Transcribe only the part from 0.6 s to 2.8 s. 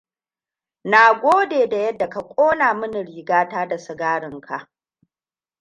Nagode da yadda ka ƙona